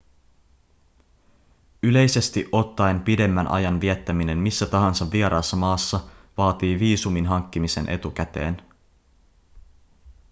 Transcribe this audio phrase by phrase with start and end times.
[1.83, 5.99] yleisesti ottaen pidemmän ajan viettäminen missä tahansa vieraassa maassa
[6.37, 8.61] vaatii viisumin hankkimisen etukäteen